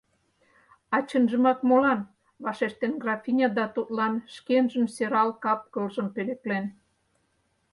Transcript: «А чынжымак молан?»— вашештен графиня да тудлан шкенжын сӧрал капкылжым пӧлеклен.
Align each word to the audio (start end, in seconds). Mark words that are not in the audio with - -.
«А 0.95 0.97
чынжымак 1.09 1.59
молан?»— 1.69 1.99
вашештен 2.43 2.93
графиня 3.03 3.47
да 3.57 3.65
тудлан 3.75 4.13
шкенжын 4.35 4.85
сӧрал 4.95 5.29
капкылжым 5.43 6.07
пӧлеклен. 6.15 6.65